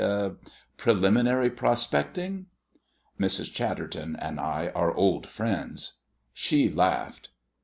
[0.77, 2.47] preliminary prospecting?"
[3.19, 3.53] Mrs.
[3.53, 5.99] Chatterton and I are old friends.
[6.33, 7.29] She laughed.